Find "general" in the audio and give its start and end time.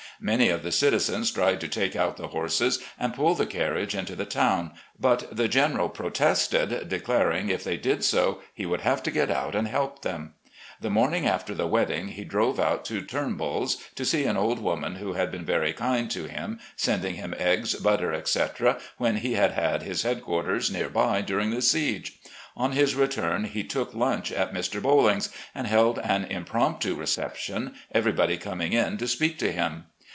5.47-5.89